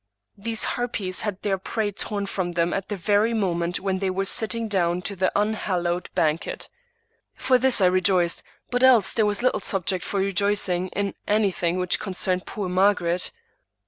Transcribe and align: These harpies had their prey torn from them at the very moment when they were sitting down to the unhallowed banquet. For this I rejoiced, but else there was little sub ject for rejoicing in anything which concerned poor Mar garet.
These 0.35 0.63
harpies 0.63 1.19
had 1.21 1.39
their 1.43 1.59
prey 1.59 1.91
torn 1.91 2.25
from 2.25 2.53
them 2.53 2.73
at 2.73 2.87
the 2.87 2.95
very 2.97 3.35
moment 3.35 3.79
when 3.79 3.99
they 3.99 4.09
were 4.09 4.25
sitting 4.25 4.67
down 4.67 5.03
to 5.03 5.15
the 5.15 5.31
unhallowed 5.39 6.09
banquet. 6.15 6.71
For 7.35 7.59
this 7.59 7.81
I 7.81 7.85
rejoiced, 7.85 8.41
but 8.71 8.83
else 8.83 9.13
there 9.13 9.27
was 9.27 9.43
little 9.43 9.59
sub 9.59 9.85
ject 9.85 10.03
for 10.03 10.19
rejoicing 10.19 10.87
in 10.87 11.13
anything 11.27 11.77
which 11.77 11.99
concerned 11.99 12.47
poor 12.47 12.67
Mar 12.67 12.95
garet. 12.95 13.31